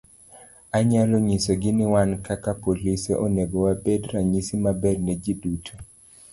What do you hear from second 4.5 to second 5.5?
maber ne ji